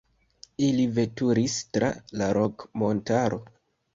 [0.67, 1.91] Ili veturis tra
[2.21, 3.41] la Rok-montaro.